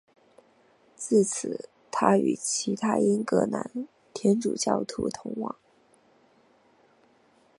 [0.95, 5.55] 自此他与其他英格兰天主教徒同住。